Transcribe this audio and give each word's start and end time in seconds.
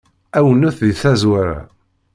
Awennet 0.37 0.77
di 0.87 0.91
tazwara. 1.01 1.59